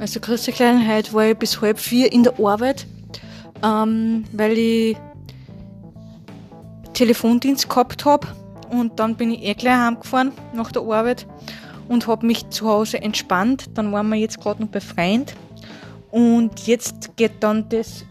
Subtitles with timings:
[0.00, 2.86] Also größte Kleinheit war ich bis halb vier in der Arbeit,
[3.62, 4.96] ähm, weil ich
[6.94, 8.26] Telefondienst gehabt habe
[8.70, 11.26] und dann bin ich eh gleich heimgefahren nach der Arbeit
[11.86, 13.66] und habe mich zu Hause entspannt.
[13.74, 15.34] Dann waren wir jetzt gerade noch befreiend
[16.10, 18.06] und jetzt geht dann das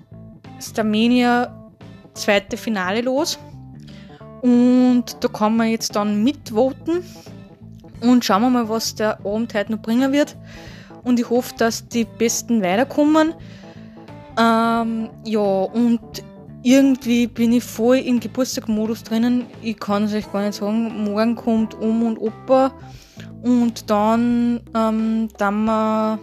[0.59, 1.71] Starmania
[2.13, 3.39] zweite Finale los
[4.41, 7.03] und da kann man jetzt dann mitvoten
[8.01, 10.35] und schauen wir mal, was der Abend heute noch bringen wird.
[11.03, 13.33] Und ich hoffe, dass die Besten weiterkommen.
[14.37, 15.99] Ähm, ja, und
[16.61, 19.45] irgendwie bin ich voll im Geburtstagmodus drinnen.
[19.61, 21.03] Ich kann es euch gar nicht sagen.
[21.03, 22.71] Morgen kommt Oma und Opa
[23.41, 26.19] und dann, ähm, dann wir,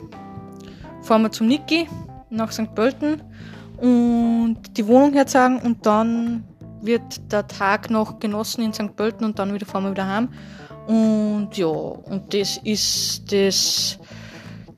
[1.02, 1.88] fahren wir zum Niki
[2.30, 2.74] nach St.
[2.74, 3.22] Pölten
[3.78, 6.44] und die Wohnung herzeigen und dann
[6.82, 8.94] wird der Tag noch genossen in St.
[8.94, 10.28] Pölten und dann wieder fahren wir wieder heim.
[10.86, 13.98] Und ja, und das ist das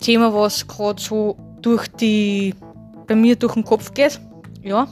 [0.00, 2.54] Thema, was gerade so durch die,
[3.06, 4.20] bei mir durch den Kopf geht.
[4.62, 4.86] Ja.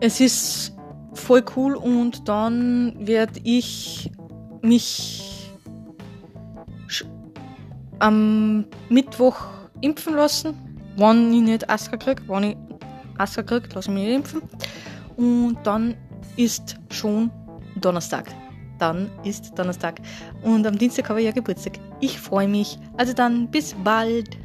[0.00, 0.74] Es ist
[1.14, 4.10] voll cool und dann werde ich
[4.62, 5.50] mich
[7.98, 9.36] am Mittwoch
[9.80, 10.54] impfen lassen.
[10.96, 12.56] Wenn ich nicht Astra kriege, wenn ich
[13.18, 14.42] Astra kriege, lasse ich mich impfen.
[15.16, 15.94] Und dann
[16.36, 17.30] ist schon
[17.80, 18.26] Donnerstag
[18.78, 20.00] dann ist Donnerstag.
[20.42, 21.78] Und am Dienstag habe ich ja Geburtstag.
[22.00, 22.78] Ich freue mich.
[22.96, 24.36] Also dann, bis bald.